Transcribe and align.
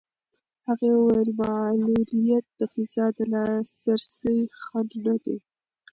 هغې 0.67 0.89
وویل 0.93 1.29
معلولیت 1.41 2.45
د 2.59 2.61
فضا 2.73 3.05
د 3.17 3.19
لاسرسي 3.31 4.37
خنډ 4.61 4.91
نه 5.05 5.15
دی. 5.23 5.37